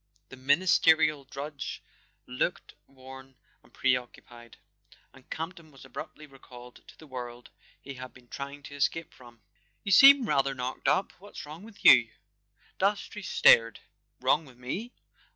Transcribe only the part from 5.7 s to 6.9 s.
abruptly recalled